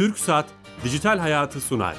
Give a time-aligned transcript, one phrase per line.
[0.00, 0.46] Türk Saat
[0.84, 1.96] Dijital Hayatı sunar.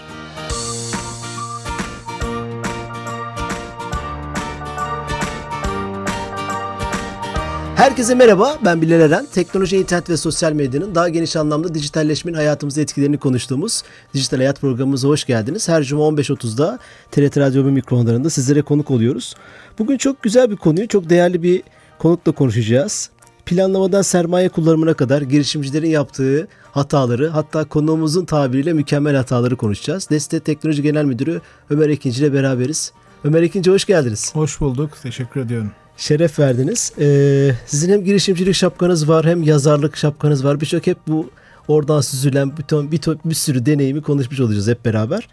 [7.75, 9.27] Herkese merhaba, ben Bilal Eren.
[9.33, 15.07] Teknoloji, internet ve sosyal medyanın daha geniş anlamda dijitalleşmenin hayatımıza etkilerini konuştuğumuz Dijital Hayat programımıza
[15.07, 15.69] hoş geldiniz.
[15.69, 16.79] Her cuma 15.30'da
[17.11, 19.35] TRT Radyo mikrofonlarında sizlere konuk oluyoruz.
[19.79, 21.63] Bugün çok güzel bir konuyu, çok değerli bir
[21.99, 23.09] konukla konuşacağız.
[23.51, 30.09] Planlamadan sermaye kullanımına kadar girişimcilerin yaptığı hataları, hatta konuğumuzun tabiriyle mükemmel hataları konuşacağız.
[30.09, 32.91] Deste Teknoloji Genel Müdürü Ömer Ekinci ile beraberiz.
[33.23, 34.35] Ömer Ekinci hoş geldiniz.
[34.35, 34.91] Hoş bulduk.
[35.03, 36.93] Teşekkür ediyorum şeref verdiniz.
[36.99, 40.61] Ee, sizin hem girişimcilik şapkanız var hem yazarlık şapkanız var.
[40.61, 41.29] Birçok hep bu
[41.67, 45.27] oradan süzülen bütün bir, bir sürü deneyimi konuşmuş olacağız hep beraber.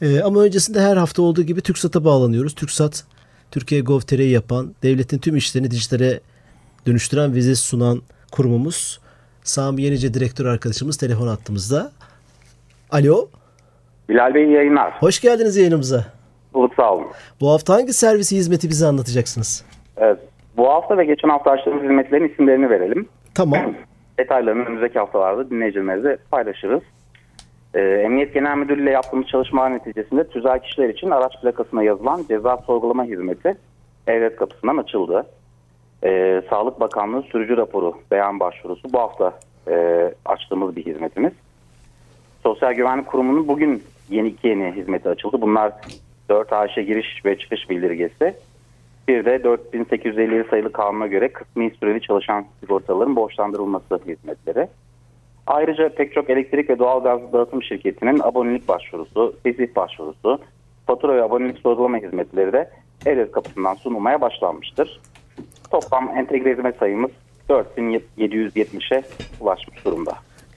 [0.00, 2.54] Ee, ama öncesinde her hafta olduğu gibi TürkSat'a bağlanıyoruz.
[2.54, 3.04] TürkSat,
[3.50, 6.20] Türkiye Gov.tr'yi yapan, devletin tüm işlerini dijitale
[6.86, 8.02] dönüştüren vize sunan
[8.32, 9.00] kurumumuz.
[9.42, 11.92] Sami Yenice direktör arkadaşımız telefon attığımızda.
[12.90, 13.28] Alo.
[14.08, 14.92] Bilal Bey yayınlar.
[15.00, 16.04] Hoş geldiniz yayınımıza.
[16.54, 17.06] Bulut sağ olun.
[17.40, 19.64] Bu hafta hangi servisi hizmeti bize anlatacaksınız?
[19.96, 20.18] Evet.
[20.56, 23.08] Bu hafta ve geçen hafta açtığımız hizmetlerin isimlerini verelim.
[23.34, 23.74] Tamam.
[24.18, 26.82] Detaylarını önümüzdeki haftalarda dinleyicilerimizle paylaşırız.
[27.74, 32.56] Ee, Emniyet Genel Müdürlüğü ile yaptığımız çalışmalar neticesinde tüzel kişiler için araç plakasına yazılan ceza
[32.56, 33.54] sorgulama hizmeti
[34.06, 35.26] evlet kapısından açıldı.
[36.04, 39.38] Ee, Sağlık Bakanlığı sürücü raporu beyan başvurusu bu hafta
[39.70, 39.74] e,
[40.24, 41.32] açtığımız bir hizmetimiz.
[42.42, 45.40] Sosyal Güvenlik Kurumu'nun bugün yeni iki yeni hizmeti açıldı.
[45.40, 45.72] Bunlar
[46.28, 48.34] 4 AŞ giriş ve çıkış bildirgesi
[49.08, 54.68] bir de 4850 sayılı kanuna göre kısmi süreli çalışan sigortaların borçlandırılması hizmetleri.
[55.46, 60.40] Ayrıca pek çok elektrik ve doğal gaz dağıtım şirketinin abonelik başvurusu, tesih başvurusu,
[60.86, 62.70] fatura ve abonelik sorgulama hizmetleri de
[63.04, 65.00] devlet kapısından sunulmaya başlanmıştır.
[65.72, 67.10] Toplam entegre hizmet sayımız
[67.48, 69.02] 4770'e
[69.40, 70.12] ulaşmış durumda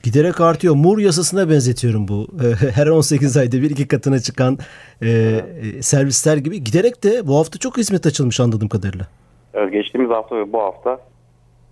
[0.06, 0.76] giderek artıyor.
[0.76, 2.28] Mur yasasına benzetiyorum bu.
[2.76, 4.58] Her 18 ayda bir iki katına çıkan
[5.02, 6.64] e, e, servisler gibi.
[6.64, 9.08] Giderek de bu hafta çok hizmet açılmış anladığım kadarıyla.
[9.54, 11.00] Evet, geçtiğimiz hafta ve bu hafta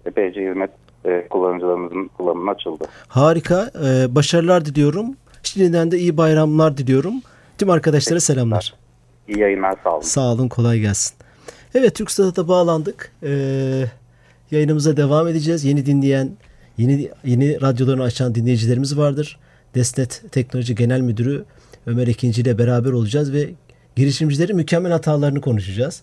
[0.05, 0.69] epeyce hizmet
[1.05, 2.85] e, kullanıcılarımızın kullanımına açıldı.
[3.07, 3.71] Harika.
[3.85, 5.05] E, başarılar diliyorum.
[5.43, 7.13] Şimdiden de iyi bayramlar diliyorum.
[7.57, 8.73] Tüm arkadaşlara selamlar.
[9.27, 10.01] İyi yayınlar sağ olun.
[10.01, 11.22] Sağ olun kolay gelsin.
[11.75, 13.11] Evet TürkSat'a bağlandık.
[13.23, 13.85] Ee,
[14.51, 15.63] yayınımıza devam edeceğiz.
[15.63, 16.37] Yeni dinleyen
[16.77, 19.37] Yeni yeni radyolarını açan dinleyicilerimiz vardır.
[19.75, 21.45] Desnet Teknoloji Genel Müdürü
[21.85, 23.49] Ömer Ekinci ile beraber olacağız ve
[23.95, 26.01] girişimcilerin mükemmel hatalarını konuşacağız.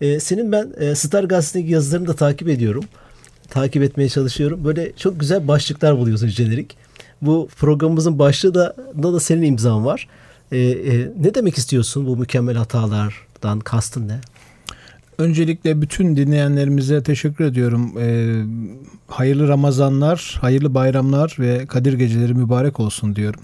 [0.00, 2.84] Ee, senin ben e, Star Gazetesi'ndeki yazılarını da takip ediyorum.
[3.50, 4.64] Takip etmeye çalışıyorum.
[4.64, 6.76] Böyle çok güzel başlıklar buluyorsun jenerik.
[7.22, 10.08] Bu programımızın başlığı da, da, da senin imzan var.
[10.52, 14.20] Ee, e, ne demek istiyorsun bu mükemmel hatalardan kastın ne?
[15.22, 17.92] Öncelikle bütün dinleyenlerimize teşekkür ediyorum.
[17.98, 18.42] Ee,
[19.08, 23.40] hayırlı Ramazanlar, hayırlı bayramlar ve Kadir geceleri mübarek olsun diyorum.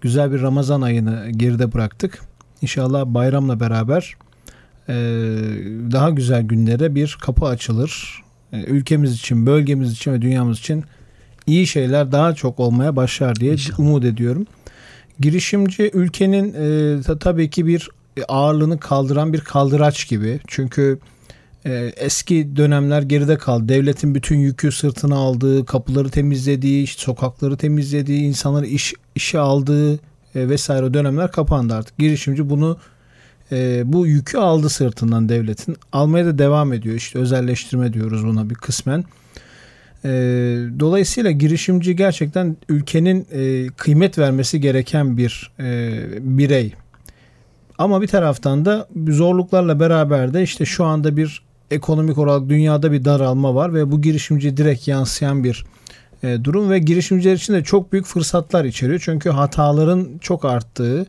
[0.00, 2.20] Güzel bir Ramazan ayını geride bıraktık.
[2.62, 4.14] İnşallah bayramla beraber
[4.88, 4.94] e,
[5.92, 8.22] daha güzel günlere bir kapı açılır.
[8.52, 10.84] E, ülkemiz için, bölgemiz için ve dünyamız için
[11.46, 13.78] iyi şeyler daha çok olmaya başlar diye İnşallah.
[13.78, 14.46] umut ediyorum.
[15.20, 17.90] Girişimci ülkenin e, tabii ki bir
[18.28, 20.40] ağırlığını kaldıran bir kaldıraç gibi.
[20.46, 20.98] Çünkü
[21.66, 23.68] e, eski dönemler geride kaldı.
[23.68, 29.98] Devletin bütün yükü sırtına aldığı, kapıları temizlediği, sokakları temizlediği, insanları iş işe aldığı e,
[30.34, 31.98] vesaire dönemler kapandı artık.
[31.98, 32.78] Girişimci bunu
[33.52, 35.76] e, bu yükü aldı sırtından devletin.
[35.92, 36.96] Almaya da devam ediyor.
[36.96, 39.04] İşte özelleştirme diyoruz buna bir kısmen.
[40.04, 40.10] E,
[40.80, 46.74] dolayısıyla girişimci gerçekten ülkenin e, kıymet vermesi gereken bir e, birey.
[47.78, 53.04] Ama bir taraftan da zorluklarla beraber de işte şu anda bir ekonomik olarak dünyada bir
[53.04, 55.64] daralma var ve bu girişimci direkt yansıyan bir
[56.22, 59.00] e, durum ve girişimciler için de çok büyük fırsatlar içeriyor.
[59.04, 61.06] Çünkü hataların çok arttığı,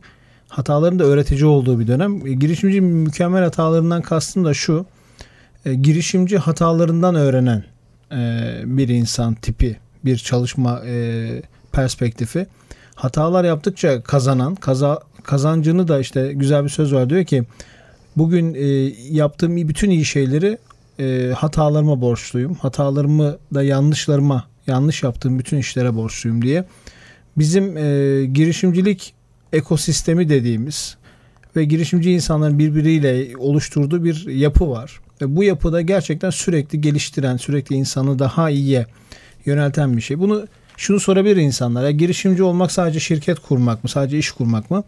[0.48, 2.26] hataların da öğretici olduğu bir dönem.
[2.26, 4.86] E, girişimci mükemmel hatalarından kastım da şu.
[5.64, 7.64] E, girişimci hatalarından öğrenen
[8.64, 10.82] bir insan tipi, bir çalışma
[11.72, 12.46] perspektifi.
[12.94, 17.44] Hatalar yaptıkça kazanan, kaza, kazancını da işte güzel bir söz var diyor ki
[18.16, 18.64] bugün e,
[19.10, 20.58] yaptığım bütün iyi şeyleri
[21.00, 22.54] e, hatalarıma borçluyum.
[22.54, 26.64] Hatalarımı da yanlışlarıma, yanlış yaptığım bütün işlere borçluyum diye.
[27.38, 29.14] Bizim e, girişimcilik
[29.52, 30.96] ekosistemi dediğimiz
[31.56, 35.00] ve girişimci insanların birbiriyle oluşturduğu bir yapı var.
[35.22, 38.86] Ve bu yapıda gerçekten sürekli geliştiren, sürekli insanı daha iyiye
[39.46, 40.18] yönelten bir şey.
[40.18, 40.46] Bunu
[40.76, 41.84] şunu sorabilir insanlar.
[41.84, 43.90] Ya girişimci olmak sadece şirket kurmak mı?
[43.90, 44.84] Sadece iş kurmak mı?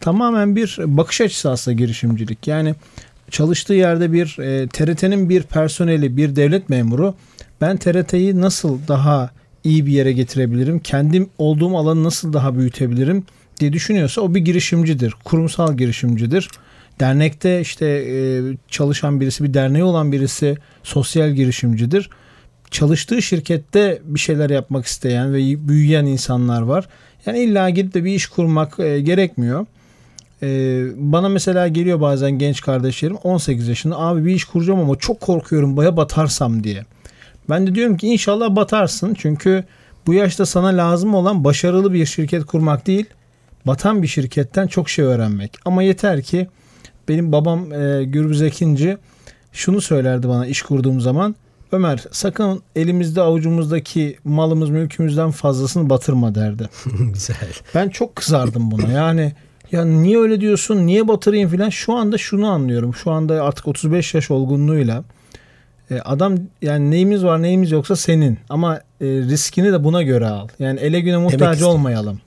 [0.00, 2.46] Tamamen bir bakış açısı aslında girişimcilik.
[2.46, 2.74] Yani
[3.30, 7.14] çalıştığı yerde bir e, TRT'nin bir personeli, bir devlet memuru
[7.60, 9.30] ben TRT'yi nasıl daha
[9.64, 10.80] iyi bir yere getirebilirim?
[10.80, 13.24] Kendim olduğum alanı nasıl daha büyütebilirim
[13.60, 15.14] diye düşünüyorsa o bir girişimcidir.
[15.24, 16.48] Kurumsal girişimcidir.
[17.00, 22.10] Dernekte işte e, çalışan birisi, bir derneği olan birisi sosyal girişimcidir.
[22.70, 26.88] Çalıştığı şirkette bir şeyler yapmak isteyen ve büyüyen insanlar var.
[27.26, 29.66] Yani illa gidip de bir iş kurmak e, gerekmiyor.
[30.42, 30.48] E,
[30.96, 35.76] bana mesela geliyor bazen genç kardeşlerim 18 yaşında abi bir iş kuracağım ama çok korkuyorum
[35.76, 36.84] baya batarsam diye.
[37.50, 39.64] Ben de diyorum ki inşallah batarsın çünkü
[40.06, 43.06] bu yaşta sana lazım olan başarılı bir şirket kurmak değil
[43.66, 45.56] batan bir şirketten çok şey öğrenmek.
[45.64, 46.48] Ama yeter ki
[47.08, 48.98] benim babam e, Gürbüz Ekinci
[49.52, 51.34] şunu söylerdi bana iş kurduğum zaman.
[51.72, 56.68] Ömer sakın elimizde avucumuzdaki malımız mülkümüzden fazlasını batırma derdi.
[57.12, 57.36] Güzel.
[57.74, 58.92] Ben çok kızardım buna.
[58.92, 59.32] Yani
[59.72, 60.86] ya niye öyle diyorsun?
[60.86, 61.68] Niye batırayım filan?
[61.68, 62.94] Şu anda şunu anlıyorum.
[62.94, 65.04] Şu anda artık 35 yaş olgunluğuyla
[65.90, 68.38] e, adam yani neyimiz var neyimiz yoksa senin.
[68.48, 70.48] Ama e, riskini de buna göre al.
[70.58, 72.20] Yani ele güne muhtaç olmayalım.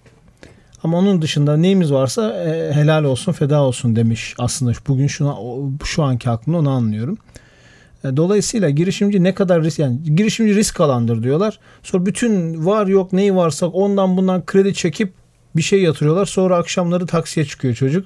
[0.84, 5.36] Ama onun dışında neyimiz varsa e, helal olsun feda olsun demiş aslında bugün şuna
[5.84, 7.18] şu anki aklımda onu anlıyorum.
[8.04, 11.60] E, dolayısıyla girişimci ne kadar risk yani girişimci risk alandır diyorlar.
[11.84, 15.14] Sonra bütün var yok neyi varsa ondan bundan kredi çekip
[15.56, 16.26] bir şey yatırıyorlar.
[16.26, 18.06] Sonra akşamları taksiye çıkıyor çocuk.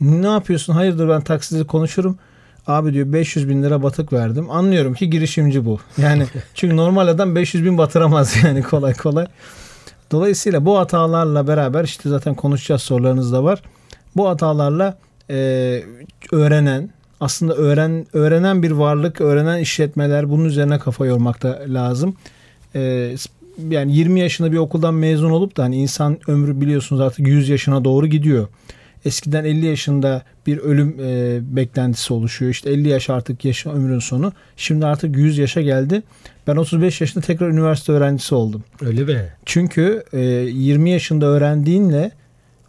[0.00, 0.72] Ne yapıyorsun?
[0.72, 2.18] Hayırdır ben takside konuşurum.
[2.66, 4.50] Abi diyor 500 bin lira batık verdim.
[4.50, 5.78] Anlıyorum ki girişimci bu.
[5.98, 9.26] Yani çünkü normal adam 500 bin batıramaz yani kolay kolay.
[10.10, 13.62] Dolayısıyla bu hatalarla beraber işte zaten konuşacağız sorularınız da var.
[14.16, 14.98] Bu hatalarla
[15.30, 15.36] e,
[16.32, 16.90] öğrenen
[17.20, 22.16] aslında öğren öğrenen bir varlık, öğrenen işletmeler bunun üzerine kafa yormak da lazım.
[22.74, 23.14] E,
[23.68, 27.84] yani 20 yaşında bir okuldan mezun olup da hani insan ömrü biliyorsunuz artık 100 yaşına
[27.84, 28.48] doğru gidiyor.
[29.04, 32.50] Eskiden 50 yaşında bir ölüm e, beklentisi oluşuyor.
[32.50, 34.32] İşte 50 yaş artık yaş ömrün sonu.
[34.56, 36.02] Şimdi artık 100 yaşa geldi.
[36.46, 38.64] Ben 35 yaşında tekrar üniversite öğrencisi oldum.
[38.80, 39.32] Öyle mi?
[39.44, 42.12] Çünkü e, 20 yaşında öğrendiğinle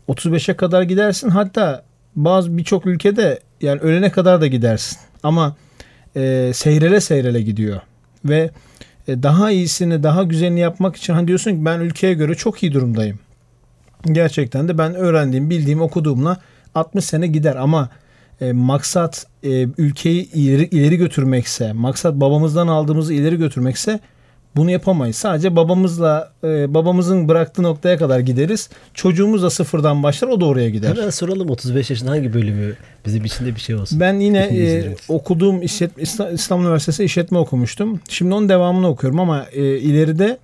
[0.09, 1.29] 35'e kadar gidersin.
[1.29, 1.83] Hatta
[2.15, 4.97] bazı birçok ülkede yani ölene kadar da gidersin.
[5.23, 5.55] Ama
[6.15, 7.81] e, seyrele seyrele gidiyor.
[8.25, 8.51] Ve
[9.07, 12.73] e, daha iyisini, daha güzelini yapmak için hani diyorsun ki ben ülkeye göre çok iyi
[12.73, 13.19] durumdayım.
[14.05, 16.37] Gerçekten de ben öğrendiğim, bildiğim, okuduğumla
[16.75, 17.89] 60 sene gider ama
[18.41, 23.99] e, maksat e, ülkeyi ileri, ileri götürmekse, maksat babamızdan aldığımızı ileri götürmekse
[24.55, 25.15] bunu yapamayız.
[25.15, 28.69] Sadece babamızla e, babamızın bıraktığı noktaya kadar gideriz.
[28.93, 30.95] Çocuğumuz da sıfırdan başlar o da oraya gider.
[30.95, 33.99] Hemen soralım 35 yaşında hangi bölümü bizim içinde bir şey olsun.
[33.99, 36.03] Ben yine e, okuduğum işletme,
[36.33, 37.99] İstanbul Üniversitesi işletme okumuştum.
[38.09, 40.37] Şimdi onun devamını okuyorum ama e, ileride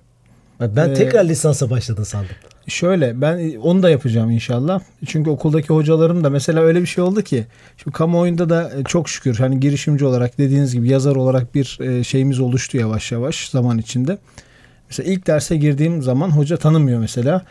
[0.60, 2.36] ben e, tekrar lisansa başladın sandım.
[2.68, 4.80] Şöyle ben onu da yapacağım inşallah.
[5.06, 7.46] Çünkü okuldaki hocalarım da mesela öyle bir şey oldu ki
[7.76, 12.04] şu kamuoyunda da e, çok şükür hani girişimci olarak dediğiniz gibi yazar olarak bir e,
[12.04, 14.18] şeyimiz oluştu yavaş yavaş zaman içinde.
[14.90, 17.44] Mesela ilk derse girdiğim zaman hoca tanımıyor mesela.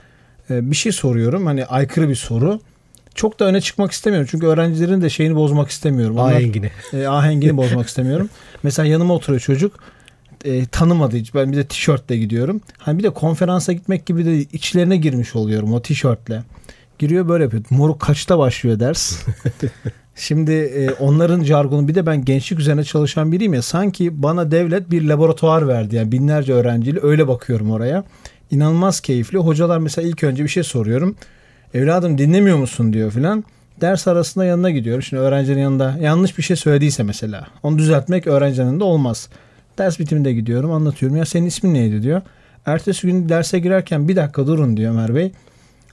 [0.49, 2.59] E, bir şey soruyorum hani aykırı bir soru.
[3.15, 4.27] Çok da öne çıkmak istemiyorum.
[4.31, 6.17] Çünkü öğrencilerin de şeyini bozmak istemiyorum.
[6.17, 6.71] Onlar, ahengini.
[6.93, 8.29] E, ahengini bozmak istemiyorum.
[8.63, 9.79] Mesela yanıma oturuyor çocuk
[10.43, 11.35] e, tanımadı hiç.
[11.35, 12.61] Ben bir de tişörtle gidiyorum.
[12.77, 16.43] Hani bir de konferansa gitmek gibi de içlerine girmiş oluyorum o tişörtle.
[16.99, 17.63] Giriyor böyle yapıyor.
[17.69, 19.19] Moruk kaçta başlıyor ders?
[20.15, 24.91] Şimdi e, onların jargonu bir de ben gençlik üzerine çalışan biriyim ya sanki bana devlet
[24.91, 28.03] bir laboratuvar verdi yani binlerce öğrenciyle öyle bakıyorum oraya.
[28.51, 29.37] İnanılmaz keyifli.
[29.37, 31.15] Hocalar mesela ilk önce bir şey soruyorum.
[31.73, 33.43] Evladım dinlemiyor musun diyor filan.
[33.81, 35.03] Ders arasında yanına gidiyorum.
[35.03, 39.29] Şimdi öğrencinin yanında yanlış bir şey söylediyse mesela onu düzeltmek öğrencinin yanında olmaz.
[39.77, 41.17] Ders bitiminde gidiyorum anlatıyorum.
[41.17, 42.21] Ya senin ismin neydi diyor.
[42.65, 45.31] Ertesi gün derse girerken bir dakika durun diyor Ömer Bey.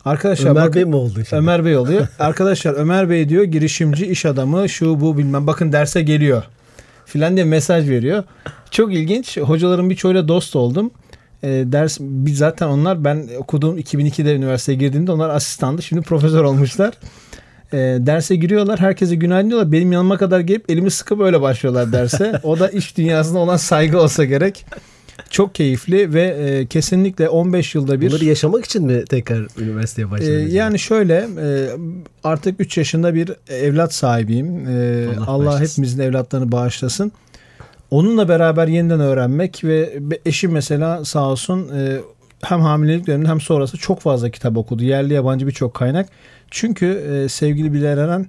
[0.04, 1.34] Arkadaşlar Ömer bakın, Bey mi oldu şimdi?
[1.42, 2.06] Ömer Bey oluyor.
[2.18, 6.44] Arkadaşlar Ömer Bey diyor girişimci, iş adamı, şu bu bilmem bakın derse geliyor
[7.10, 8.25] filan diye mesaj veriyor.
[8.70, 9.37] Çok ilginç.
[9.38, 10.90] Hocaların birçoğuyla dost oldum.
[11.42, 15.82] E, ders zaten onlar ben okuduğum 2002'de üniversiteye girdiğimde onlar asistandı.
[15.82, 16.94] Şimdi profesör olmuşlar.
[17.73, 18.81] E, derse giriyorlar.
[18.81, 19.73] Herkese günaydın diyorlar.
[19.73, 22.41] Benim yanıma kadar gelip elimi sıkıp öyle başlıyorlar derse.
[22.43, 24.67] o da iş dünyasında olan saygı olsa gerek.
[25.31, 28.09] Çok keyifli ve e, kesinlikle 15 yılda bir.
[28.09, 30.49] Bunları yaşamak için mi tekrar üniversiteye başladın?
[30.49, 31.69] E, yani şöyle e,
[32.25, 34.69] artık 3 yaşında bir evlat sahibiyim.
[34.69, 37.12] E, Allah, Allah hepimizin evlatlarını bağışlasın.
[37.91, 41.99] Onunla beraber yeniden öğrenmek ve eşim mesela sağ olsun e,
[42.42, 44.85] hem hamilelik döneminde hem sonrası çok fazla kitap okudu.
[44.85, 46.09] Yerli yabancı birçok kaynak.
[46.50, 48.26] Çünkü e, sevgili Bilal Eren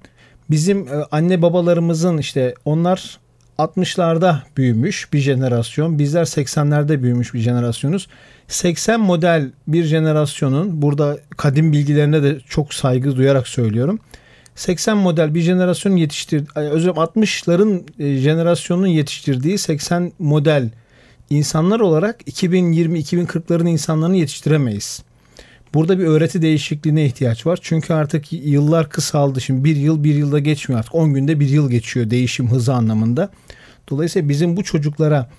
[0.50, 3.20] bizim e, anne babalarımızın işte onlar
[3.60, 6.00] 60'larda büyümüş bir jenerasyon.
[6.00, 8.08] Bizler 80'lerde büyümüş bir jenerasyonuz.
[8.48, 14.00] 80 model bir jenerasyonun burada kadim bilgilerine de çok saygı duyarak söylüyorum.
[14.56, 20.70] 80 model bir jenerasyonun yetiştirdiği, özür 60'ların e, jenerasyonunun yetiştirdiği 80 model
[21.32, 25.04] insanlar olarak 2020-2040'ların insanlarını yetiştiremeyiz.
[25.74, 27.60] Burada bir öğreti değişikliğine ihtiyaç var.
[27.62, 29.42] Çünkü artık yıllar kısaldı.
[29.42, 30.96] Şimdi bir yıl bir yılda geçmiyor artık.
[30.96, 33.30] 10 günde bir yıl geçiyor değişim hızı anlamında.
[33.90, 35.30] Dolayısıyla bizim bu çocuklara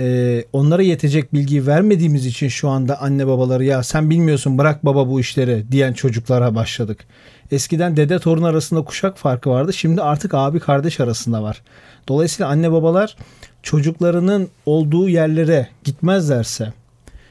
[0.00, 5.08] e, onlara yetecek bilgiyi vermediğimiz için şu anda anne babaları ya sen bilmiyorsun bırak baba
[5.08, 7.04] bu işleri diyen çocuklara başladık.
[7.50, 9.72] Eskiden dede torun arasında kuşak farkı vardı.
[9.72, 11.62] Şimdi artık abi kardeş arasında var.
[12.08, 13.16] Dolayısıyla anne babalar
[13.62, 16.72] çocuklarının olduğu yerlere gitmezlerse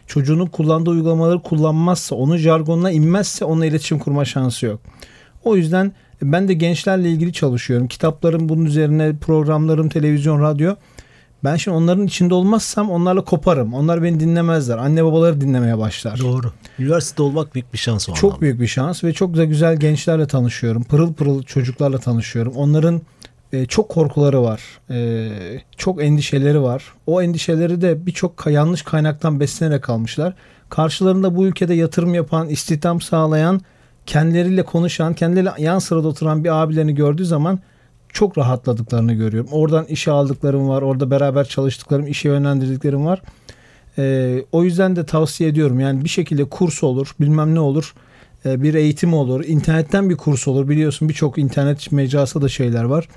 [0.08, 4.82] çocuğunun kullandığı uygulamaları kullanmazsa, onun jargonuna inmezse onunla iletişim kurma şansı yok.
[5.44, 5.92] O yüzden
[6.22, 7.88] ben de gençlerle ilgili çalışıyorum.
[7.88, 10.76] Kitaplarım bunun üzerine, programlarım, televizyon, radyo.
[11.44, 13.74] Ben şimdi onların içinde olmazsam onlarla koparım.
[13.74, 14.78] Onlar beni dinlemezler.
[14.78, 16.20] Anne babaları dinlemeye başlar.
[16.20, 16.52] Doğru.
[16.80, 18.42] Üniversitede olmak büyük bir şans o Çok anlamda.
[18.42, 20.84] büyük bir şans ve çok da güzel gençlerle tanışıyorum.
[20.84, 22.54] Pırıl pırıl çocuklarla tanışıyorum.
[22.56, 23.02] Onların
[23.54, 24.62] e, çok korkuları var.
[24.90, 25.30] E,
[25.78, 26.84] çok endişeleri var.
[27.08, 30.34] O endişeleri de birçok yanlış kaynaktan beslenerek almışlar.
[30.70, 33.62] Karşılarında bu ülkede yatırım yapan, istihdam sağlayan,
[34.06, 37.60] kendileriyle konuşan, kendileriyle yan sırada oturan bir abilerini gördüğü zaman
[38.14, 39.50] çok rahatladıklarını görüyorum.
[39.52, 40.82] Oradan işe aldıklarım var.
[40.82, 43.22] Orada beraber çalıştıklarım, işe yönlendirdiklerim var.
[43.98, 45.80] Ee, o yüzden de tavsiye ediyorum.
[45.80, 47.94] Yani bir şekilde kurs olur, bilmem ne olur.
[48.46, 49.44] Ee, bir eğitim olur.
[49.46, 50.70] internetten bir kurs olur.
[50.70, 53.08] Biliyorsun birçok internet mecrası da şeyler var.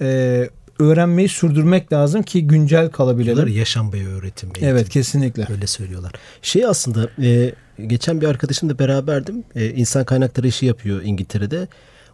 [0.00, 3.36] Ee, öğrenmeyi sürdürmek lazım ki güncel kalabilelim.
[3.36, 4.48] Diyorlar yaşam boyu öğretim.
[4.48, 4.68] Eğitim.
[4.68, 5.46] Evet kesinlikle.
[5.50, 6.12] Öyle söylüyorlar.
[6.42, 7.52] Şey aslında e,
[7.86, 9.44] geçen bir arkadaşımla beraberdim.
[9.54, 11.68] E, insan kaynakları işi yapıyor İngiltere'de.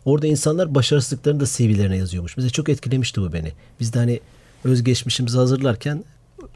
[0.07, 2.37] Orada insanlar başarısızlıklarını da CV'lerine yazıyormuş.
[2.37, 3.53] Mesela çok etkilemişti bu beni.
[3.81, 4.21] Biz de hani
[4.65, 6.05] özgeçmişimizi hazırlarken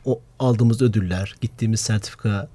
[0.04, 2.48] o aldığımız ödüller, gittiğimiz sertifika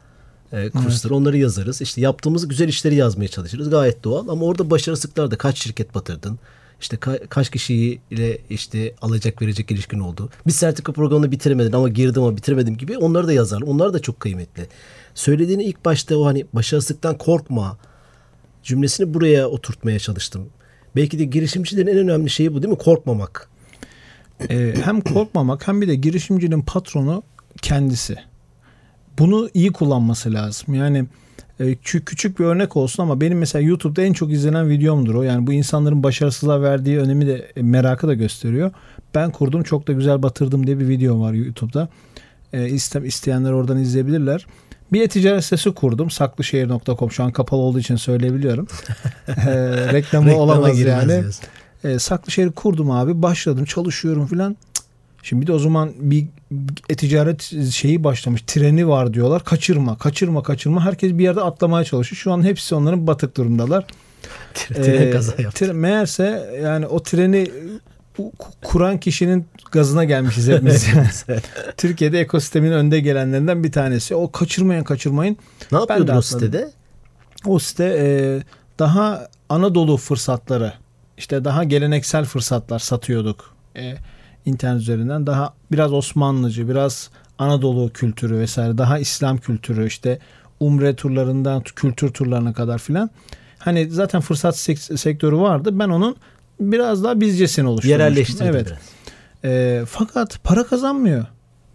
[0.51, 1.21] e, kursları evet.
[1.21, 1.81] onları yazarız.
[1.81, 3.69] İşte yaptığımız güzel işleri yazmaya çalışırız.
[3.69, 6.39] Gayet doğal ama orada başarısızlıklar da kaç şirket batırdın?
[6.81, 10.29] İşte ka- kaç kişiyle işte alacak verecek ilişkin oldu.
[10.47, 13.61] Bir sertifika programını bitiremedin ama girdim ama bitiremedim gibi onları da yazar.
[13.61, 14.67] Onlar da çok kıymetli.
[15.15, 17.77] Söylediğini ilk başta o hani başarısızlıktan korkma
[18.63, 20.49] cümlesini buraya oturtmaya çalıştım.
[20.95, 22.77] Belki de girişimcilerin en önemli şeyi bu değil mi?
[22.77, 23.49] Korkmamak.
[24.49, 27.23] Ee, hem korkmamak hem bir de girişimcinin patronu
[27.61, 28.17] kendisi.
[29.19, 30.73] Bunu iyi kullanması lazım.
[30.73, 31.05] Yani
[31.59, 35.23] e, küçük bir örnek olsun ama benim mesela YouTube'da en çok izlenen videomdur o.
[35.23, 38.71] Yani bu insanların başarısızlığa verdiği önemi de e, merakı da gösteriyor.
[39.15, 41.89] Ben kurdum çok da güzel batırdım diye bir video var YouTube'da.
[42.53, 42.69] E,
[43.05, 44.45] isteyenler oradan izleyebilirler.
[44.93, 46.09] Bir e-ticaret sitesi kurdum.
[46.09, 48.67] Saklışehir.com şu an kapalı olduğu için söyleyebiliyorum.
[49.27, 49.33] e,
[49.93, 51.23] reklamı olamaz yani.
[51.83, 53.21] E, Saklışehir kurdum abi.
[53.21, 54.57] Başladım çalışıyorum filan.
[55.23, 56.25] Şimdi bir de o zaman bir
[56.89, 58.41] e-ticaret şeyi başlamış.
[58.47, 59.43] Treni var diyorlar.
[59.43, 60.85] Kaçırma, kaçırma, kaçırma.
[60.85, 62.17] Herkes bir yerde atlamaya çalışıyor.
[62.17, 63.85] Şu an hepsi onların batık durumdalar.
[64.53, 65.73] Tren ee, kaza yaptı.
[65.73, 67.51] Meğerse yani o treni
[68.63, 70.87] kuran kişinin gazına gelmişiz hepimiz.
[71.77, 74.15] Türkiye'de ekosistemin önde gelenlerinden bir tanesi.
[74.15, 75.37] O kaçırmayın kaçırmayın.
[75.71, 76.71] Ne yapıyordu o sitede?
[77.45, 78.07] O site e,
[78.79, 80.73] daha Anadolu fırsatları
[81.17, 83.55] işte daha geleneksel fırsatlar satıyorduk.
[83.77, 83.95] E,
[84.45, 90.19] internet üzerinden daha biraz Osmanlıcı, biraz Anadolu kültürü vesaire, daha İslam kültürü işte
[90.59, 93.09] umre turlarından kültür turlarına kadar filan.
[93.59, 95.79] Hani zaten fırsat sektörü vardı.
[95.79, 96.15] Ben onun
[96.59, 97.99] biraz daha bizcesini oluşturmuştum.
[97.99, 98.67] Yerelleştirdi evet.
[98.67, 99.53] biraz.
[99.53, 101.25] E, fakat para kazanmıyor.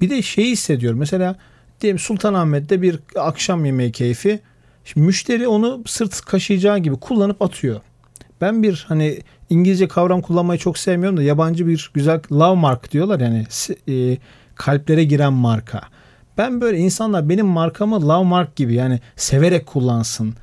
[0.01, 0.99] Bir de şeyi hissediyorum.
[0.99, 1.37] Mesela
[1.81, 4.41] diyelim Sultanahmet'te bir akşam yemeği keyfi.
[4.85, 7.81] Şimdi müşteri onu sırt kaşıyacağı gibi kullanıp atıyor.
[8.41, 9.19] Ben bir hani
[9.51, 13.47] İngilizce kavram kullanmayı çok sevmiyorum da yabancı bir güzel love mark diyorlar yani
[13.89, 14.19] e,
[14.55, 15.81] kalplere giren marka.
[16.39, 20.35] Ben böyle insanlar benim markamı love mark gibi yani severek kullansın.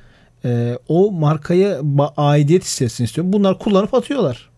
[0.44, 1.80] E, o markaya
[2.16, 3.32] aidiyet hissetsin istiyorum.
[3.32, 4.50] Bunlar kullanıp atıyorlar.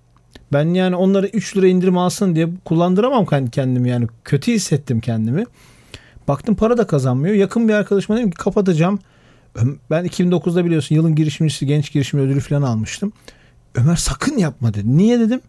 [0.52, 5.44] Ben yani onları 3 lira indirim alsın diye kullandıramam kendimi yani kötü hissettim kendimi.
[6.28, 7.34] Baktım para da kazanmıyor.
[7.34, 8.98] Yakın bir arkadaşıma dedim ki kapatacağım.
[9.90, 13.12] Ben 2009'da biliyorsun yılın girişimcisi genç girişim ödülü falan almıştım.
[13.74, 14.96] Ömer sakın yapma dedi.
[14.98, 15.40] Niye dedim?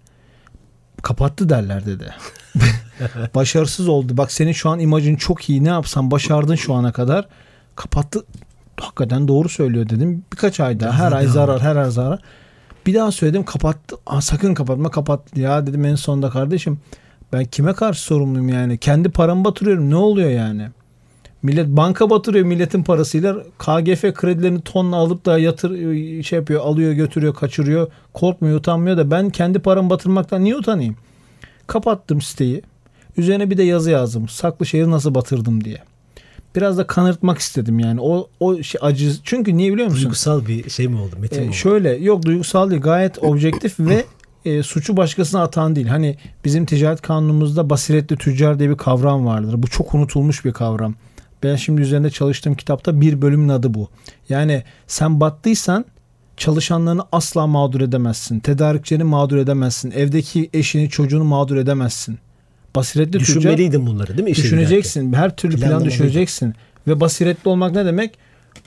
[1.02, 2.14] Kapattı derler dedi.
[3.36, 4.18] Başarısız oldu.
[4.18, 5.64] Bak senin şu an imajın çok iyi.
[5.64, 7.28] Ne yapsan başardın şu ana kadar.
[7.76, 8.26] Kapattı.
[8.82, 10.24] Hakikaten doğru söylüyor dedim.
[10.34, 11.06] Birkaç ay daha.
[11.06, 12.20] Her ay zarar, her ay zarar.
[12.86, 13.96] Bir daha söyledim kapattı.
[14.06, 15.38] Aa, sakın kapatma kapat.
[15.38, 16.80] Ya dedim en sonunda kardeşim
[17.34, 18.78] ben kime karşı sorumluyum yani?
[18.78, 19.90] Kendi paramı batırıyorum.
[19.90, 20.68] Ne oluyor yani?
[21.44, 23.36] Millet banka batırıyor milletin parasıyla.
[23.60, 25.72] KGF kredilerini tonla alıp da yatır
[26.24, 27.88] şey yapıyor, alıyor, götürüyor, kaçırıyor.
[28.14, 30.96] Korkmuyor, utanmıyor da ben kendi paramı batırmaktan niye utanayım?
[31.68, 32.62] Kapattım siteyi.
[33.18, 34.30] Üzerine bir de yazı yazdım.
[34.30, 35.78] Saklı şehir nasıl batırdım diye.
[36.56, 38.02] Biraz da kanırtmak istedim yani.
[38.02, 40.04] O o şey acı çünkü niye biliyor musun?
[40.04, 41.16] Duygusal bir şey mi oldu?
[41.20, 41.56] Metin ee, mi oldu?
[41.56, 42.82] Şöyle yok duygusal değil.
[42.82, 44.06] Gayet objektif ve
[44.46, 45.88] e, suçu başkasına atan değil.
[45.88, 49.56] Hani bizim ticaret kanunumuzda basiretli tüccar diye bir kavram vardır.
[49.58, 50.96] Bu çok unutulmuş bir kavram.
[51.44, 53.90] Ben şimdi üzerinde çalıştığım kitapta bir bölümün adı bu.
[54.30, 55.86] Yani sen battıysan
[56.38, 58.40] çalışanlarını asla mağdur edemezsin.
[58.40, 59.92] Tedarikçilerini mağdur edemezsin.
[59.92, 62.20] Evdeki eşini çocuğunu mağdur edemezsin.
[62.76, 64.36] Basiretli Düşünmeliydin bunları değil mi?
[64.36, 65.14] düşüneceksin.
[65.14, 66.54] Her türlü plan düşüneceksin.
[66.88, 68.18] Ve basiretli olmak ne demek?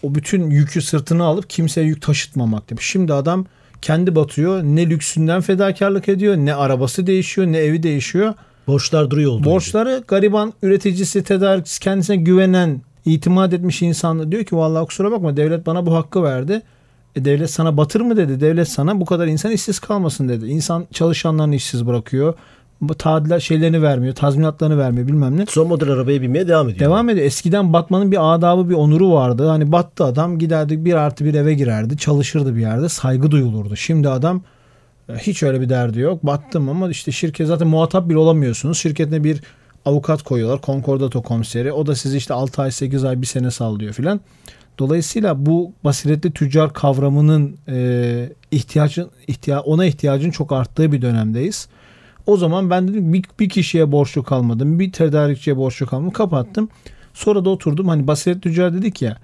[0.03, 2.83] O bütün yükü sırtına alıp kimseye yük taşıtmamak demek.
[2.83, 3.47] Şimdi adam
[3.83, 4.63] kendi batıyor.
[4.63, 8.35] Ne lüksünden fedakarlık ediyor, ne arabası değişiyor, ne evi değişiyor.
[8.67, 9.45] Borçlar duruyor gibi.
[9.45, 15.67] Borçları gariban üreticisi, tedarikçisi kendisine güvenen, itimat etmiş insan diyor ki vallahi kusura bakma devlet
[15.67, 16.63] bana bu hakkı verdi.
[17.17, 18.41] E devlet sana batır mı dedi.
[18.41, 20.47] Devlet sana bu kadar insan işsiz kalmasın dedi.
[20.47, 22.35] İnsan çalışanlarını işsiz bırakıyor.
[22.99, 25.47] Tadilat şeylerini vermiyor, tazminatlarını vermiyor bilmem ne.
[25.47, 26.81] Son model arabaya binmeye devam ediyor.
[26.81, 27.27] Devam ediyor.
[27.27, 29.49] Eskiden batmanın bir adabı, bir onuru vardı.
[29.49, 31.97] Hani battı adam giderdi bir artı bir eve girerdi.
[31.97, 32.89] Çalışırdı bir yerde.
[32.89, 33.77] Saygı duyulurdu.
[33.77, 34.43] Şimdi adam
[35.09, 36.27] e, hiç öyle bir derdi yok.
[36.27, 38.79] Battım ama işte şirket zaten muhatap bile olamıyorsunuz.
[38.79, 39.41] Şirketine bir
[39.85, 40.61] avukat koyuyorlar.
[40.61, 41.73] Konkordato komiseri.
[41.73, 44.21] O da sizi işte 6 ay 8 ay bir sene sallıyor filan.
[44.79, 51.69] Dolayısıyla bu basiretli tüccar kavramının e, ihtiyacın ihtiya ona ihtiyacın çok arttığı bir dönemdeyiz.
[52.27, 54.79] O zaman ben dedim bir, bir kişiye borçlu kalmadım.
[54.79, 56.13] Bir tedarikçiye borçlu kalmadım.
[56.13, 56.69] Kapattım.
[57.15, 57.89] Sonra da oturdum.
[57.89, 59.17] Hani basiretli tüccar dedik ya.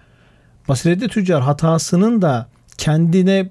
[0.69, 3.51] Basiretli tüccar hatasının da kendine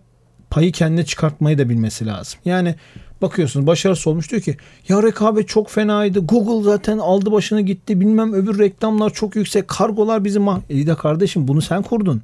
[0.49, 2.39] payı kendine çıkartmayı da bilmesi lazım.
[2.45, 2.75] Yani
[3.21, 6.19] bakıyorsunuz başarısız olmuş diyor ki ya rekabet çok fenaydı.
[6.19, 8.01] Google zaten aldı başını gitti.
[8.01, 9.67] Bilmem öbür reklamlar çok yüksek.
[9.67, 10.59] Kargolar bizim mah...
[10.69, 12.21] İyi de kardeşim bunu sen kurdun.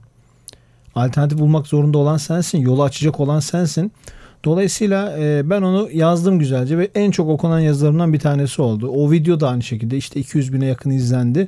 [0.95, 2.59] Alternatif bulmak zorunda olan sensin.
[2.59, 3.91] Yolu açacak olan sensin.
[4.45, 8.89] Dolayısıyla e, ben onu yazdım güzelce ve en çok okunan yazılarımdan bir tanesi oldu.
[8.89, 11.47] O video da aynı şekilde işte 200 bine yakın izlendi.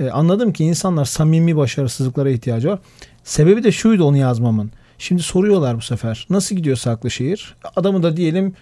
[0.00, 2.78] E, anladım ki insanlar samimi başarısızlıklara ihtiyacı var.
[3.24, 4.70] Sebebi de şuydu onu yazmamın.
[4.98, 6.26] Şimdi soruyorlar bu sefer.
[6.30, 7.54] Nasıl gidiyor Saklışehir?
[7.76, 8.54] Adamı da diyelim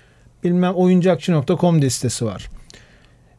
[0.44, 2.50] bilmem oyuncakçı.com diye sitesi var.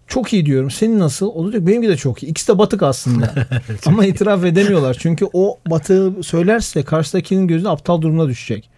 [0.07, 0.71] Çok iyi diyorum.
[0.71, 1.27] Senin nasıl?
[1.27, 2.27] O da diyor benimki de çok iyi.
[2.27, 3.33] İkisi de batık aslında.
[3.85, 4.97] Ama itiraf edemiyorlar.
[4.99, 8.69] Çünkü o batığı söylerse karşıdakinin gözüne aptal durumuna düşecek.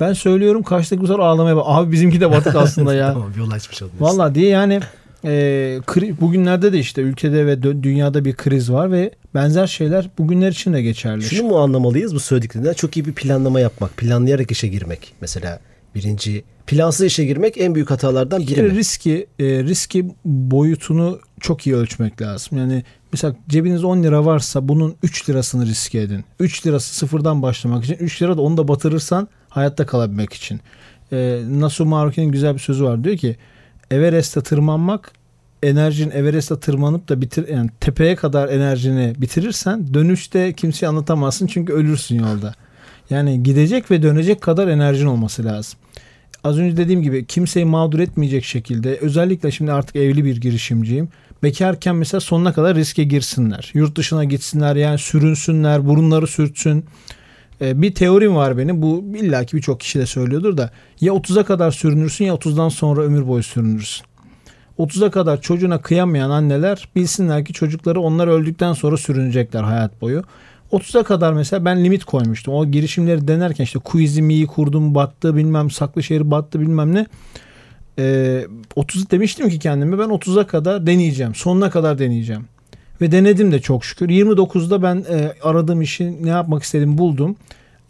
[0.00, 1.64] Ben söylüyorum karşıdaki bu sefer ağlamaya bak.
[1.68, 3.06] Abi bizimki de batık aslında ya.
[3.12, 4.04] tamam yol açmış oluyorsun.
[4.04, 4.80] Valla diye yani
[5.24, 5.30] e,
[5.86, 10.72] kri- bugünlerde de işte ülkede ve dünyada bir kriz var ve benzer şeyler bugünler için
[10.72, 11.22] de geçerli.
[11.22, 12.72] Şunu mu anlamalıyız bu söylediklerinden?
[12.72, 13.96] Çok iyi bir planlama yapmak.
[13.96, 15.12] Planlayarak işe girmek.
[15.20, 15.60] Mesela
[15.94, 18.74] birinci plansız işe girmek en büyük hatalardan Bir biri kere mi?
[18.74, 22.58] riski e, riski boyutunu çok iyi ölçmek lazım.
[22.58, 26.24] Yani mesela cebiniz 10 lira varsa bunun 3 lirasını riske edin.
[26.40, 30.60] 3 lirası sıfırdan başlamak için 3 lira da onu da batırırsan hayatta kalabilmek için.
[31.12, 33.04] E, Nasuh Maruki'nin güzel bir sözü var.
[33.04, 33.36] Diyor ki
[33.90, 35.12] Everest'e tırmanmak
[35.62, 42.18] enerjin Everest'e tırmanıp da bitir yani tepeye kadar enerjini bitirirsen dönüşte kimseye anlatamazsın çünkü ölürsün
[42.18, 42.54] yolda.
[43.10, 45.78] Yani gidecek ve dönecek kadar enerjin olması lazım.
[46.44, 51.08] Az önce dediğim gibi kimseyi mağdur etmeyecek şekilde özellikle şimdi artık evli bir girişimciyim.
[51.42, 53.70] Bekarken mesela sonuna kadar riske girsinler.
[53.74, 56.84] Yurt dışına gitsinler yani sürünsünler, burunları sürtsün.
[57.60, 58.82] Ee, bir teorim var benim.
[58.82, 63.28] Bu illaki birçok kişi de söylüyordur da ya 30'a kadar sürünürsün ya 30'dan sonra ömür
[63.28, 64.06] boyu sürünürsün.
[64.78, 70.22] 30'a kadar çocuğuna kıyamayan anneler bilsinler ki çocukları onlar öldükten sonra sürünecekler hayat boyu.
[70.72, 72.54] 30'a kadar mesela ben limit koymuştum.
[72.54, 77.06] O girişimleri denerken işte Quizimi'yi kurdum battı bilmem Saklışehir battı bilmem ne.
[77.98, 81.34] Ee, 30 demiştim ki kendime ben 30'a kadar deneyeceğim.
[81.34, 82.44] Sonuna kadar deneyeceğim.
[83.02, 84.08] Ve denedim de çok şükür.
[84.08, 87.36] 29'da ben e, aradığım işi ne yapmak istediğimi buldum.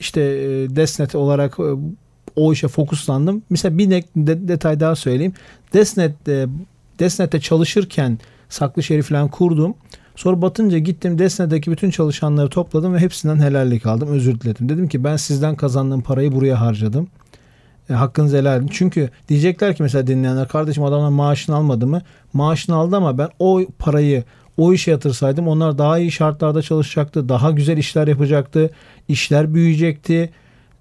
[0.00, 1.62] İşte e, Desnet olarak e,
[2.36, 3.42] o işe fokuslandım.
[3.50, 5.32] Mesela bir de- detay daha söyleyeyim.
[5.72, 6.46] Desnet e,
[6.98, 9.74] Desnet'te çalışırken Saklışehir'i falan kurdum.
[10.16, 14.08] Sonra batınca gittim Desnet'teki bütün çalışanları topladım ve hepsinden helallik aldım.
[14.08, 14.68] Özür diledim.
[14.68, 17.08] Dedim ki ben sizden kazandığım parayı buraya harcadım.
[17.90, 18.70] E, hakkınızı helal edin.
[18.72, 22.02] Çünkü diyecekler ki mesela dinleyenler kardeşim adamlar maaşını almadı mı?
[22.32, 24.24] Maaşını aldı ama ben o parayı
[24.56, 27.28] o işe yatırsaydım onlar daha iyi şartlarda çalışacaktı.
[27.28, 28.70] Daha güzel işler yapacaktı.
[29.08, 30.30] işler büyüyecekti.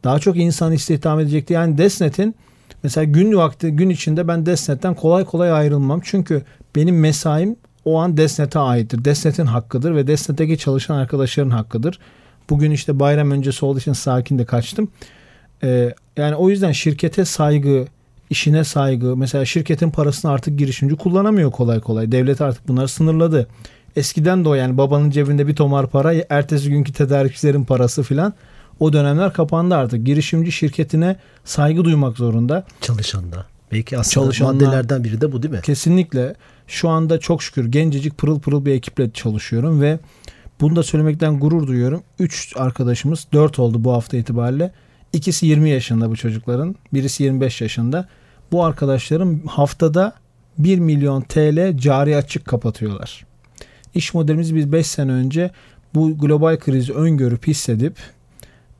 [0.03, 1.53] Daha çok insan istihdam edecekti.
[1.53, 2.35] Yani Desnet'in
[2.83, 6.01] mesela gün vakti gün içinde ben Desnet'ten kolay kolay ayrılmam.
[6.03, 6.43] Çünkü
[6.75, 7.55] benim mesaim
[7.85, 9.05] o an Desnet'e aittir.
[9.05, 11.99] Desnet'in hakkıdır ve Desnet'teki çalışan arkadaşların hakkıdır.
[12.49, 14.91] Bugün işte bayram öncesi olduğu için sakin de kaçtım.
[15.63, 17.85] Ee, yani o yüzden şirkete saygı,
[18.31, 19.17] işine saygı.
[19.17, 22.11] Mesela şirketin parasını artık girişimci kullanamıyor kolay kolay.
[22.11, 23.47] Devlet artık bunları sınırladı.
[23.95, 28.33] Eskiden de o yani babanın cebinde bir tomar para, ertesi günkü tedarikçilerin parası filan.
[28.79, 30.05] O dönemler kapandı artık.
[30.05, 31.15] Girişimci şirketine
[31.45, 32.63] saygı duymak zorunda.
[32.81, 33.45] Çalışanda.
[33.71, 35.61] Belki aslında Çalışanlar- maddelerden biri de bu değil mi?
[35.63, 36.35] Kesinlikle
[36.67, 39.99] şu anda çok şükür gencecik pırıl pırıl bir ekiple çalışıyorum ve
[40.61, 42.03] bunu da söylemekten gurur duyuyorum.
[42.19, 44.71] 3 arkadaşımız 4 oldu bu hafta itibariyle.
[45.13, 46.75] İkisi 20 yaşında bu çocukların.
[46.93, 48.07] Birisi 25 yaşında.
[48.51, 50.13] Bu arkadaşlarım haftada
[50.57, 53.25] 1 milyon TL cari açık kapatıyorlar.
[53.95, 55.51] İş modelimizi biz 5 sene önce
[55.95, 57.97] bu global krizi öngörüp hissedip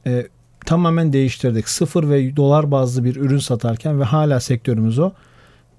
[0.08, 0.28] e,
[0.66, 1.70] tamamen değiştirdik.
[1.70, 5.12] Sıfır ve dolar bazlı bir ürün satarken ve hala sektörümüz o.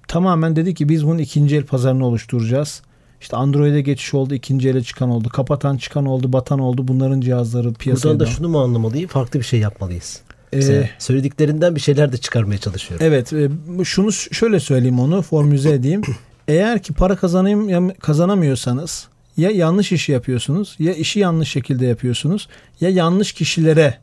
[0.07, 2.81] Tamamen dedi ki biz bunun ikinci el pazarını oluşturacağız.
[3.21, 6.87] İşte Android'e geçiş oldu, ikinci ele çıkan oldu, kapatan çıkan oldu, batan oldu.
[6.87, 9.07] Bunların cihazları piyasaya Buradan da şunu mu anlamalıyım?
[9.07, 10.21] Farklı bir şey yapmalıyız.
[10.53, 13.05] Ee, söylediklerinden bir şeyler de çıkarmaya çalışıyorum.
[13.07, 13.49] Evet, e,
[13.83, 16.01] şunu şöyle söyleyeyim onu formüle edeyim.
[16.47, 22.47] Eğer ki para kazanayım ya- kazanamıyorsanız ya yanlış işi yapıyorsunuz ya işi yanlış şekilde yapıyorsunuz
[22.81, 23.97] ya yanlış kişilere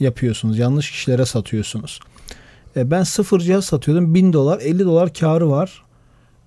[0.00, 0.58] yapıyorsunuz.
[0.58, 2.00] Yanlış kişilere satıyorsunuz.
[2.76, 4.14] E, ben sıfır cihaz satıyordum.
[4.14, 5.82] 1000 dolar 50 dolar karı var.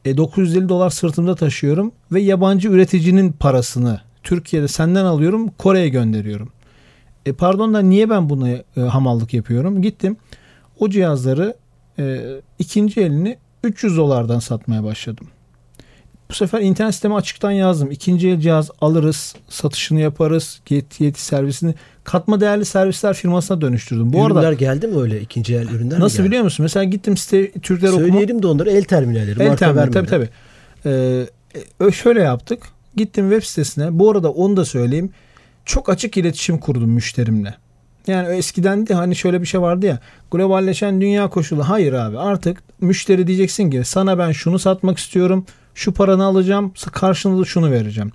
[0.06, 6.50] E, 950 dolar sırtımda taşıyorum ve yabancı üreticinin parasını Türkiye'de senden alıyorum Kore'ye gönderiyorum.
[7.26, 9.82] E, pardon da niye ben buna e, hamallık yapıyorum?
[9.82, 10.18] Gittim
[10.80, 11.56] o cihazları
[12.00, 12.22] e,
[12.60, 15.28] ikinci elini 300 dolardan satmaya başladım.
[16.30, 17.92] Bu sefer internet siteme açıktan yazdım.
[17.92, 24.14] İkinci el cihaz alırız, satışını yaparız, yeti, yeti servisini katma değerli servisler firmasına dönüştürdüm.
[24.14, 26.64] Bu ürünler arada geldi mi öyle ikinci el ürünler nasıl biliyor musun?
[26.64, 28.06] Mesela gittim site Türkler okuma.
[28.06, 29.44] Söyleyelim de onları el terminalleri.
[29.44, 30.30] El terminal tabii tabii.
[30.86, 32.64] Ee, şöyle yaptık.
[32.96, 34.00] Gittim web sitesine.
[34.00, 35.10] Bu arada onu da söyleyeyim.
[35.66, 37.56] Çok açık iletişim kurdum müşterimle.
[38.08, 40.00] Yani eskiden de hani şöyle bir şey vardı ya.
[40.32, 41.70] Globalleşen dünya koşulu.
[41.70, 45.46] Hayır abi artık müşteri diyeceksin ki sana ben şunu satmak istiyorum.
[45.76, 46.74] Şu paranı alacağım.
[46.92, 48.12] Karşılığında da şunu vereceğim.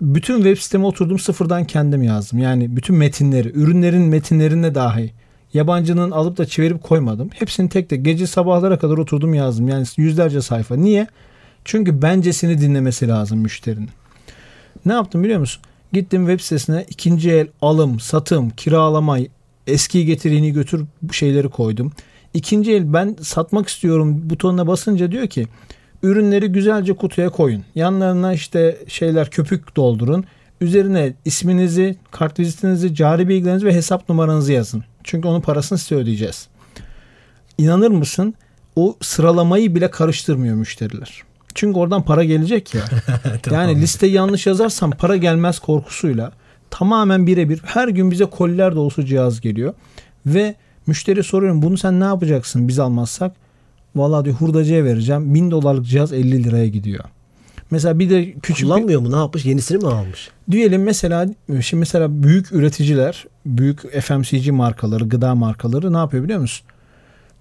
[0.00, 2.38] Bütün web siteme oturdum sıfırdan kendim yazdım.
[2.38, 5.12] Yani bütün metinleri, ürünlerin metinlerine dahi
[5.54, 7.30] yabancının alıp da çevirip koymadım.
[7.34, 9.68] Hepsini tek tek gece sabahlara kadar oturdum yazdım.
[9.68, 10.76] Yani yüzlerce sayfa.
[10.76, 11.06] Niye?
[11.64, 13.90] Çünkü bencesini dinlemesi lazım müşterinin.
[14.86, 15.62] Ne yaptım biliyor musun?
[15.96, 19.18] Gittim web sitesine ikinci el alım, satım, kiralama,
[19.66, 21.92] eskiyi getir yeni götür şeyleri koydum.
[22.34, 25.46] İkinci el ben satmak istiyorum butonuna basınca diyor ki
[26.02, 27.64] ürünleri güzelce kutuya koyun.
[27.74, 30.24] Yanlarına işte şeyler köpük doldurun.
[30.60, 34.84] Üzerine isminizi, kart vizitinizi, cari bilgilerinizi ve hesap numaranızı yazın.
[35.04, 36.48] Çünkü onun parasını size ödeyeceğiz.
[37.58, 38.34] İnanır mısın?
[38.76, 41.22] O sıralamayı bile karıştırmıyor müşteriler.
[41.56, 42.82] Çünkü oradan para gelecek ya.
[43.50, 46.32] Yani listeyi yanlış yazarsam para gelmez korkusuyla
[46.70, 49.74] tamamen birebir her gün bize koliler dolusu cihaz geliyor.
[50.26, 50.54] Ve
[50.86, 53.32] müşteri soruyorum bunu sen ne yapacaksın biz almazsak?
[53.96, 55.34] Vallahi diyor hurdacıya vereceğim.
[55.34, 57.04] 1000 dolarlık cihaz 50 liraya gidiyor.
[57.70, 59.12] Mesela bir de küçük bir, Kullanmıyor mu?
[59.12, 59.44] Ne yapmış?
[59.44, 60.30] Yenisini mi almış?
[60.50, 61.26] diyelim mesela
[61.62, 66.66] şimdi mesela büyük üreticiler, büyük FMCG markaları, gıda markaları ne yapıyor biliyor musun?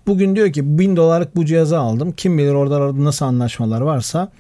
[0.08, 2.12] Bugün diyor ki 1000 dolarlık bu cihazı aldım.
[2.12, 4.32] Kim bilir orada nasıl anlaşmalar varsa.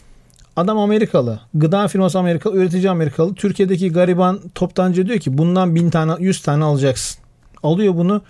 [0.56, 1.40] Adam Amerikalı.
[1.54, 3.36] Gıda firması Amerikalı, üretici Amerikalı.
[3.36, 7.22] Türkiye'deki gariban toptancı diyor ki bundan 1000 tane 100 tane alacaksın.
[7.64, 8.22] Alıyor bunu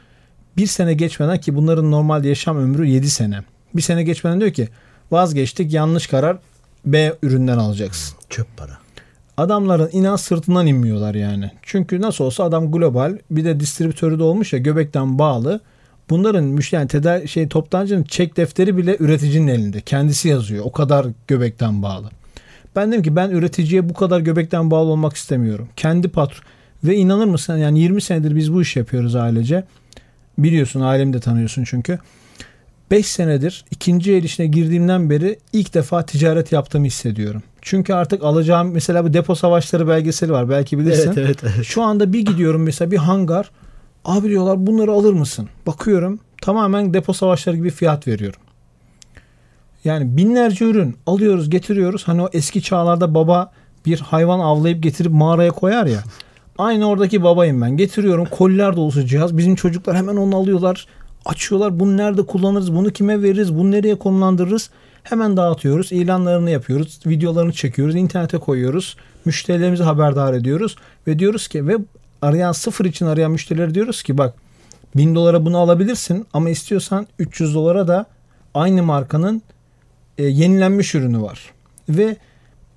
[0.57, 3.39] bir sene geçmeden ki bunların normal yaşam ömrü 7 sene.
[3.75, 4.69] Bir sene geçmeden diyor ki
[5.11, 6.37] vazgeçtik yanlış karar
[6.85, 8.17] B üründen alacaksın.
[8.29, 8.77] Çöp para.
[9.37, 11.51] Adamların inan sırtından inmiyorlar yani.
[11.61, 15.61] Çünkü nasıl olsa adam global bir de distribütörü de olmuş ya göbekten bağlı.
[16.09, 19.81] Bunların müşteri yani tedar şey toptancının çek defteri bile üreticinin elinde.
[19.81, 20.65] Kendisi yazıyor.
[20.65, 22.09] O kadar göbekten bağlı.
[22.75, 25.67] Ben dedim ki ben üreticiye bu kadar göbekten bağlı olmak istemiyorum.
[25.75, 26.43] Kendi patron
[26.83, 29.63] ve inanır mısın yani 20 senedir biz bu iş yapıyoruz ailece.
[30.37, 31.99] Biliyorsun ailemi de tanıyorsun çünkü.
[32.91, 37.43] 5 senedir ikinci el işine girdiğimden beri ilk defa ticaret yaptığımı hissediyorum.
[37.61, 41.07] Çünkü artık alacağım mesela bu depo savaşları belgeseli var belki bilirsin.
[41.07, 41.37] Evet evet.
[41.43, 41.65] evet.
[41.65, 43.51] Şu anda bir gidiyorum mesela bir hangar.
[44.05, 45.49] Abi diyorlar bunları alır mısın?
[45.67, 48.39] Bakıyorum tamamen depo savaşları gibi fiyat veriyorum.
[49.83, 52.07] Yani binlerce ürün alıyoruz getiriyoruz.
[52.07, 53.51] Hani o eski çağlarda baba
[53.85, 56.03] bir hayvan avlayıp getirip mağaraya koyar ya.
[56.57, 57.77] Aynı oradaki babayım ben.
[57.77, 59.37] Getiriyorum koliler dolusu cihaz.
[59.37, 60.87] Bizim çocuklar hemen onu alıyorlar.
[61.25, 61.79] Açıyorlar.
[61.79, 62.75] Bunu nerede kullanırız?
[62.75, 63.55] Bunu kime veririz?
[63.55, 64.69] Bunu nereye konumlandırırız?
[65.03, 65.91] Hemen dağıtıyoruz.
[65.91, 66.99] ilanlarını yapıyoruz.
[67.05, 67.95] Videolarını çekiyoruz.
[67.95, 68.97] internete koyuyoruz.
[69.25, 70.75] Müşterilerimizi haberdar ediyoruz.
[71.07, 71.77] Ve diyoruz ki ve
[72.21, 74.33] arayan sıfır için arayan müşterilere diyoruz ki bak
[74.95, 78.05] 1000 dolara bunu alabilirsin ama istiyorsan 300 dolara da
[78.53, 79.41] aynı markanın
[80.17, 81.53] e, yenilenmiş ürünü var.
[81.89, 82.17] Ve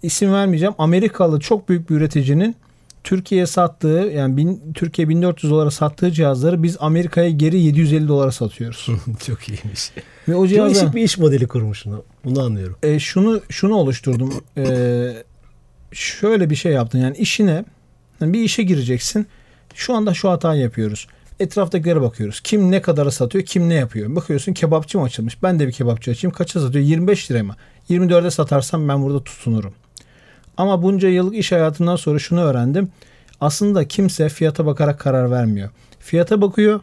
[0.02, 2.56] isim vermeyeceğim Amerikalı çok büyük bir üreticinin
[3.04, 8.86] Türkiye'ye sattığı yani bin, Türkiye 1400 dolara sattığı cihazları biz Amerika'ya geri 750 dolara satıyoruz.
[9.26, 9.92] Çok iyiymiş.
[10.28, 12.04] Ve o Çok cihazlar değişik bir iş modeli kurmuş bunu.
[12.24, 12.76] Bunu anlıyorum.
[12.82, 14.34] e, şunu şunu oluşturdum.
[14.56, 14.64] E,
[15.92, 16.98] şöyle bir şey yaptın.
[16.98, 17.64] Yani işine
[18.20, 19.26] bir işe gireceksin.
[19.74, 21.06] Şu anda şu hatayı yapıyoruz.
[21.40, 22.40] Etraftakilere bakıyoruz.
[22.40, 24.16] Kim ne kadara satıyor, kim ne yapıyor.
[24.16, 25.42] Bakıyorsun kebapçı mı açılmış?
[25.42, 26.34] Ben de bir kebapçı açayım.
[26.34, 26.84] Kaça satıyor?
[26.84, 27.56] 25 liraya mı?
[27.90, 29.74] 24'e satarsam ben burada tutunurum.
[30.56, 32.88] Ama bunca yıllık iş hayatından sonra şunu öğrendim.
[33.40, 35.70] Aslında kimse fiyata bakarak karar vermiyor.
[36.00, 36.80] Fiyata bakıyor.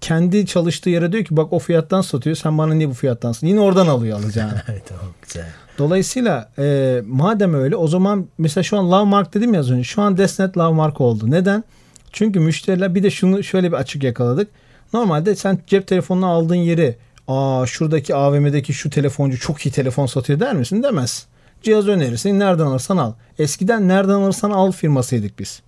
[0.00, 3.56] Kendi çalıştığı yere diyor ki bak o fiyattan satıyor sen bana niye bu fiyattan satıyorsun?
[3.56, 4.62] Yine oradan alıyor alacağını.
[4.88, 5.46] tamam güzel.
[5.78, 9.84] Dolayısıyla e, madem öyle o zaman mesela şu an Lovemark dedim ya az önce.
[9.84, 11.30] Şu an Desnet Lovemark oldu.
[11.30, 11.64] Neden?
[12.12, 14.48] Çünkü müşteriler bir de şunu şöyle bir açık yakaladık.
[14.92, 16.96] Normalde sen cep telefonunu aldığın yeri
[17.28, 20.82] aa şuradaki AVM'deki şu telefoncu çok iyi telefon satıyor der misin?
[20.82, 21.26] Demez.
[21.62, 22.38] Cihaz önerirsin.
[22.40, 23.12] Nereden alırsan al.
[23.38, 25.60] Eskiden nereden alırsan al firmasıydık biz.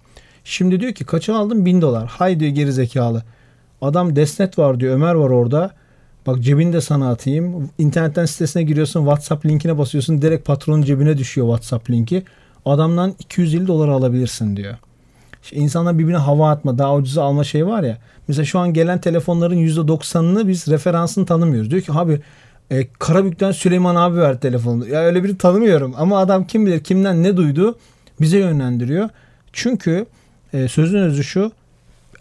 [0.44, 1.66] Şimdi diyor ki kaça aldın?
[1.66, 2.06] Bin dolar.
[2.06, 3.22] Hay diyor geri zekalı.
[3.82, 4.94] Adam Desnet var diyor.
[4.94, 5.70] Ömer var orada.
[6.26, 7.70] Bak cebini de sana atayım.
[7.78, 9.00] İnternetten sitesine giriyorsun.
[9.00, 10.22] WhatsApp linkine basıyorsun.
[10.22, 12.24] Direkt patronun cebine düşüyor WhatsApp linki.
[12.64, 14.76] Adamdan 250 dolar alabilirsin diyor.
[15.42, 17.98] İşte insanlar birbirine hava atma, daha ucuza alma şey var ya.
[18.28, 21.70] Mesela şu an gelen telefonların %90'ını biz referansını tanımıyoruz.
[21.70, 22.20] Diyor ki abi
[22.70, 24.88] e, Karabük'ten Süleyman abi verdi telefonu.
[24.88, 27.78] Ya öyle biri tanımıyorum ama adam kim bilir kimden ne duydu
[28.20, 29.08] bize yönlendiriyor.
[29.52, 30.06] Çünkü
[30.52, 31.52] e, sözün özü şu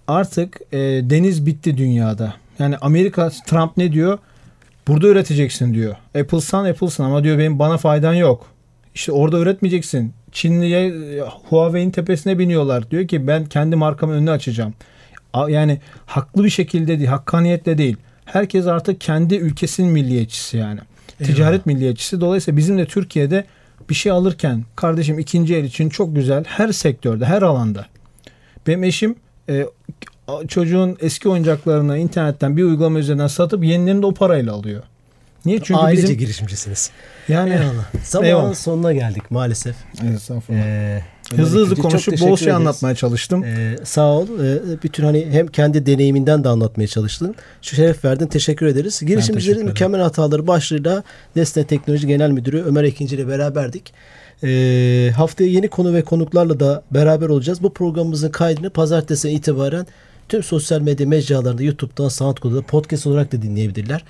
[0.08, 2.34] artık e, deniz bitti dünyada.
[2.60, 4.18] Yani Amerika Trump ne diyor?
[4.88, 5.96] Burada üreteceksin diyor.
[6.20, 8.46] Apple'san Apple'san ama diyor benim bana faydan yok.
[8.96, 10.14] İşte orada üretmeyeceksin.
[10.32, 10.94] Çinli'ye
[11.50, 12.92] Huawei'nin tepesine biniyorlar.
[12.92, 14.74] Diyor ki ben kendi markamın önünü açacağım.
[15.48, 17.98] Yani haklı bir şekilde değil, hakkaniyetle değil.
[18.26, 20.80] Herkes artık kendi ülkesinin milliyetçisi yani.
[21.24, 22.22] Ticaret milliyetçisi.
[22.22, 23.46] Dolayısıyla bizim de Türkiye'de
[23.90, 27.86] bir şey alırken kardeşim ikinci el için çok güzel her sektörde, her alanda.
[28.68, 29.16] Benim eşim
[29.50, 29.66] e,
[30.48, 34.84] çocuğun eski oyuncaklarını internetten bir uygulama üzerinden satıp yenilerini de o parayla alıyor.
[35.46, 35.58] Niye?
[35.60, 36.92] Çünkü Ailece bizim girişimcisiniz.
[37.28, 37.86] yani Eyvallah.
[38.04, 38.54] Zamanın Eyvallah.
[38.56, 39.76] sonuna geldik maalesef.
[40.16, 40.62] Estağfurullah.
[40.66, 41.04] Ee,
[41.36, 42.48] hızlı hızlı konuşup bol şey ederiz.
[42.48, 43.44] anlatmaya çalıştım.
[43.44, 44.28] Ee, sağ ol.
[44.44, 47.36] Ee, bütün hani hem kendi deneyiminden de anlatmaya çalıştın.
[47.62, 48.28] Şu şeref verdin.
[48.28, 49.02] Teşekkür ederiz.
[49.06, 51.04] Girişimcilerin mükemmel hataları başlığıyla
[51.36, 53.94] Nesne Teknoloji Genel Müdürü Ömer Ekinci ile beraberdik.
[54.44, 57.64] Ee, haftaya yeni konu ve konuklarla da beraber olacağız.
[57.64, 59.88] Bu programımızın kaydını pazartesi itibaren
[60.30, 64.04] tüm sosyal medya mecralarında YouTube'dan, SoundCloud'da podcast olarak da dinleyebilirler.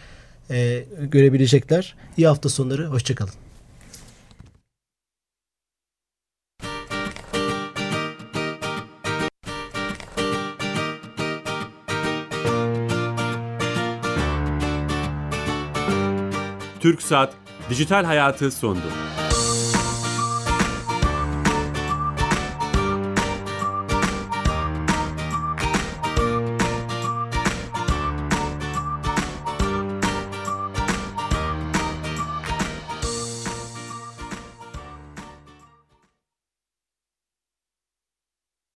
[0.51, 1.95] Ee, görebilecekler.
[2.17, 2.85] İyi hafta sonları.
[2.85, 3.46] Hoşçakalın.
[16.87, 17.33] TürkSat
[17.69, 19.16] Dijital Hayatı sondu.